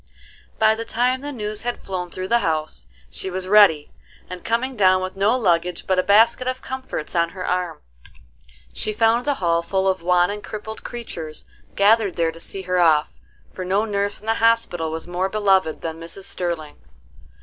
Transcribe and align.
By 0.57 0.73
the 0.73 0.83
time 0.83 1.21
the 1.21 1.31
news 1.31 1.61
had 1.61 1.83
flown 1.83 2.09
through 2.09 2.29
the 2.29 2.39
house, 2.39 2.87
she 3.11 3.29
was 3.29 3.47
ready; 3.47 3.91
and, 4.27 4.43
coming 4.43 4.75
down 4.75 5.03
with 5.03 5.15
no 5.15 5.37
luggage 5.37 5.85
but 5.85 5.99
a 5.99 6.01
basket 6.01 6.47
of 6.47 6.63
comforts 6.63 7.13
on 7.13 7.29
her 7.37 7.45
arm, 7.45 7.81
she 8.73 8.93
found 8.93 9.25
the 9.25 9.35
hall 9.35 9.61
full 9.61 9.87
of 9.87 10.01
wan 10.01 10.31
and 10.31 10.43
crippled 10.43 10.83
creatures 10.83 11.45
gathered 11.75 12.15
there 12.15 12.31
to 12.31 12.39
see 12.39 12.63
her 12.63 12.79
off, 12.79 13.13
for 13.53 13.63
no 13.63 13.85
nurse 13.85 14.19
in 14.19 14.25
the 14.25 14.33
hospital 14.41 14.89
was 14.89 15.07
more 15.07 15.29
beloved 15.29 15.81
than 15.81 15.99
Mrs. 15.99 16.23
Sterling. 16.23 16.77